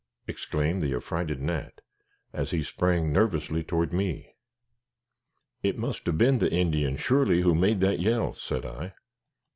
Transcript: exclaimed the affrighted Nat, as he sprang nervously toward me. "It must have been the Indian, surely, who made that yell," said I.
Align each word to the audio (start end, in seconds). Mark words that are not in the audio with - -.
exclaimed 0.25 0.81
the 0.81 0.95
affrighted 0.95 1.39
Nat, 1.43 1.79
as 2.33 2.49
he 2.49 2.63
sprang 2.63 3.13
nervously 3.13 3.63
toward 3.63 3.93
me. 3.93 4.33
"It 5.61 5.77
must 5.77 6.07
have 6.07 6.17
been 6.17 6.39
the 6.39 6.51
Indian, 6.51 6.97
surely, 6.97 7.41
who 7.41 7.53
made 7.53 7.81
that 7.81 7.99
yell," 7.99 8.33
said 8.33 8.65
I. 8.65 8.95